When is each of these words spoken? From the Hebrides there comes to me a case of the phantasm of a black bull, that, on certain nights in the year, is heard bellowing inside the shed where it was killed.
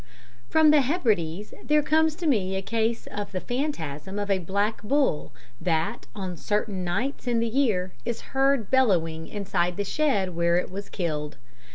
From 0.49 0.71
the 0.71 0.81
Hebrides 0.81 1.53
there 1.63 1.83
comes 1.83 2.15
to 2.15 2.25
me 2.25 2.55
a 2.55 2.63
case 2.63 3.05
of 3.05 3.31
the 3.31 3.39
phantasm 3.39 4.17
of 4.17 4.31
a 4.31 4.39
black 4.39 4.81
bull, 4.81 5.31
that, 5.63 6.07
on 6.15 6.37
certain 6.37 6.83
nights 6.83 7.27
in 7.27 7.39
the 7.39 7.47
year, 7.47 7.93
is 8.03 8.21
heard 8.33 8.71
bellowing 8.71 9.27
inside 9.27 9.77
the 9.77 9.83
shed 9.83 10.35
where 10.35 10.57
it 10.57 10.71
was 10.71 10.89
killed. 10.89 11.37